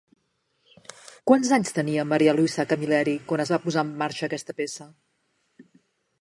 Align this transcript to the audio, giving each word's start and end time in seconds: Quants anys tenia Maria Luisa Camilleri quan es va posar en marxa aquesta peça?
Quants 1.31 1.51
anys 1.57 1.75
tenia 1.79 2.05
Maria 2.13 2.33
Luisa 2.37 2.65
Camilleri 2.71 3.13
quan 3.33 3.45
es 3.45 3.53
va 3.57 3.61
posar 3.67 3.85
en 3.89 3.93
marxa 4.01 4.27
aquesta 4.31 4.57
peça? 4.63 4.89